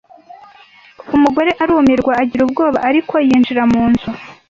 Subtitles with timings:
[1.15, 4.09] Umugore arumirwa agira ubwoba ariko yinjira mu nzu